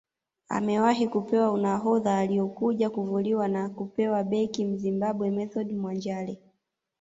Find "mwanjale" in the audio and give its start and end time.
5.73-6.39